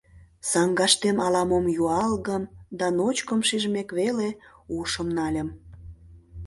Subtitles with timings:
[0.51, 2.43] Саҥгаштем ала-мом юалгым
[2.79, 4.29] да ночкым шижмек веле,
[4.77, 5.49] ушым нальым.